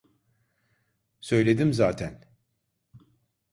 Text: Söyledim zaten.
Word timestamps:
Söyledim 1.21 1.73
zaten. 1.73 2.25